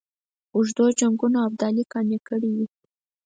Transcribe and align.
اوږدو 0.55 0.85
جنګونو 0.99 1.37
ابدالي 1.47 1.83
قانع 1.91 2.19
کړی 2.27 2.51
وي. 2.55 2.65